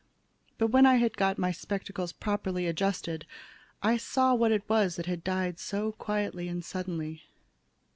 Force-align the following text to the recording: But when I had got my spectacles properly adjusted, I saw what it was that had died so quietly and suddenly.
But 0.57 0.69
when 0.71 0.87
I 0.87 0.95
had 0.95 1.15
got 1.15 1.37
my 1.37 1.51
spectacles 1.51 2.11
properly 2.11 2.65
adjusted, 2.65 3.23
I 3.83 3.97
saw 3.97 4.33
what 4.33 4.51
it 4.51 4.67
was 4.67 4.95
that 4.95 5.05
had 5.05 5.23
died 5.23 5.59
so 5.59 5.91
quietly 5.91 6.47
and 6.47 6.65
suddenly. 6.65 7.21